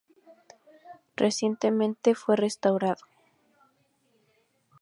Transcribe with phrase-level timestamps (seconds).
[1.15, 3.03] Recientemente fue restaurado.